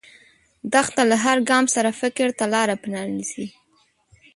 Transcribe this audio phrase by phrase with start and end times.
[0.73, 3.47] دښته له هر ګام سره فکر ته لاره پرانیزي.